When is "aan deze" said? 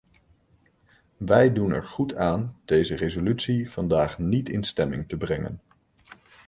2.15-2.95